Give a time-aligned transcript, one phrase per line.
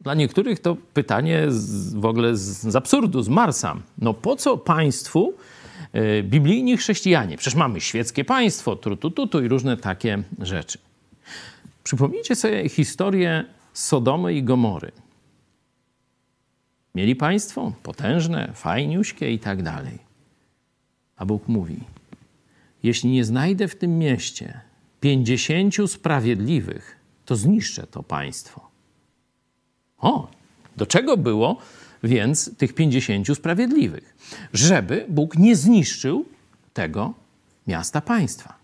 [0.00, 3.76] Dla niektórych to pytanie z, w ogóle z, z absurdu, z Marsa.
[3.98, 5.34] No po co państwu
[5.94, 7.36] y, biblijni chrześcijanie?
[7.36, 10.78] Przecież mamy świeckie państwo, trutu, tutu i różne takie rzeczy.
[11.84, 14.92] Przypomnijcie sobie historię Sodomy i Gomory.
[16.94, 19.98] Mieli państwo potężne, fajniuśkie i tak dalej.
[21.16, 21.80] A Bóg mówi:
[22.82, 24.60] Jeśli nie znajdę w tym mieście
[25.00, 28.69] pięćdziesięciu sprawiedliwych, to zniszczę to państwo.
[30.00, 30.28] O,
[30.76, 31.56] do czego było
[32.02, 34.16] więc tych pięćdziesięciu sprawiedliwych?
[34.52, 36.24] Żeby Bóg nie zniszczył
[36.72, 37.14] tego
[37.66, 38.54] miasta państwa.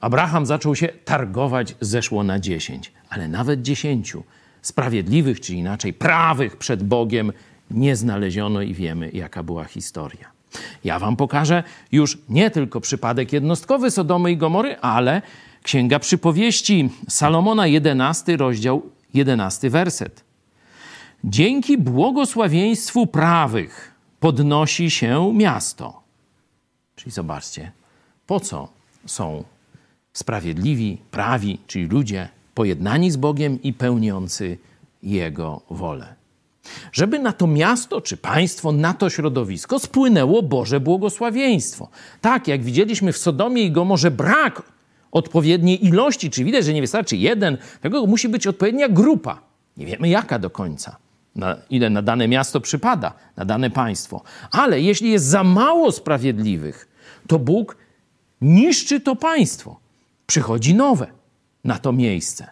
[0.00, 4.22] Abraham zaczął się targować, zeszło na dziesięć, ale nawet dziesięciu
[4.62, 7.32] sprawiedliwych, czy inaczej prawych przed Bogiem
[7.70, 10.30] nie znaleziono i wiemy, jaka była historia.
[10.84, 15.22] Ja wam pokażę już nie tylko przypadek jednostkowy Sodomy i Gomory, ale
[15.62, 18.82] Księga Przypowieści Salomona, 11 rozdział,
[19.14, 20.24] 11 werset.
[21.24, 26.02] Dzięki błogosławieństwu prawych podnosi się miasto.
[26.96, 27.72] Czyli zobaczcie,
[28.26, 28.68] po co
[29.06, 29.44] są
[30.12, 34.58] sprawiedliwi, prawi, czyli ludzie pojednani z Bogiem i pełniący
[35.02, 36.14] Jego wolę.
[36.92, 41.88] Żeby na to miasto czy państwo, na to środowisko spłynęło Boże błogosławieństwo.
[42.20, 44.62] Tak, jak widzieliśmy w Sodomie i Gomorze, brak
[45.14, 49.40] odpowiedniej ilości, czy widać, że nie wystarczy jeden, tego musi być odpowiednia grupa.
[49.76, 50.96] Nie wiemy jaka do końca,
[51.36, 54.22] na ile na dane miasto przypada, na dane państwo.
[54.50, 56.88] Ale jeśli jest za mało sprawiedliwych,
[57.26, 57.76] to Bóg
[58.40, 59.80] niszczy to państwo.
[60.26, 61.06] Przychodzi nowe
[61.64, 62.46] na to miejsce.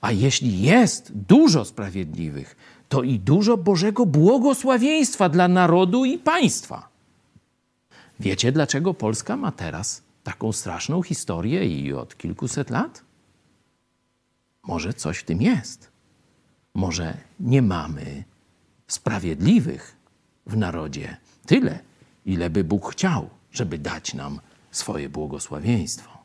[0.00, 2.56] A jeśli jest dużo sprawiedliwych,
[2.88, 6.88] to i dużo Bożego błogosławieństwa dla narodu i państwa.
[8.20, 13.04] Wiecie, dlaczego Polska ma teraz taką straszną historię i od kilkuset lat?
[14.62, 15.90] Może coś w tym jest.
[16.74, 18.24] Może nie mamy
[18.86, 19.96] sprawiedliwych
[20.46, 21.78] w narodzie tyle,
[22.26, 24.40] ile by Bóg chciał, żeby dać nam
[24.70, 26.17] swoje błogosławieństwo.